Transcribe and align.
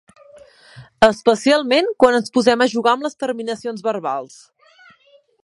Especialment 1.07 1.91
quan 2.05 2.17
ens 2.21 2.33
posem 2.39 2.65
a 2.65 2.69
jugar 2.73 2.95
amb 2.95 3.07
les 3.09 3.21
terminacions 3.25 3.87
verbals. 3.91 4.41